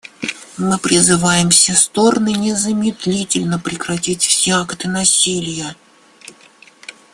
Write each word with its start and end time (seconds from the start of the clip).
Мы 0.57 0.79
призываем 0.79 1.51
все 1.51 1.73
стороны 1.75 2.29
незамедлительно 2.33 3.59
прекратить 3.59 4.23
все 4.23 4.53
акты 4.53 4.89
насилия. 4.89 5.75